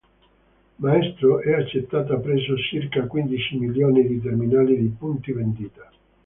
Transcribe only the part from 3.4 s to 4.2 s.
milioni di